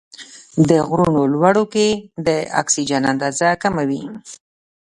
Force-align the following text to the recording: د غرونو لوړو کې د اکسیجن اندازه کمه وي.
د 0.69 0.71
غرونو 0.87 1.21
لوړو 1.33 1.63
کې 1.73 1.87
د 2.27 2.29
اکسیجن 2.61 3.03
اندازه 3.11 3.47
کمه 3.61 3.83
وي. 3.89 4.03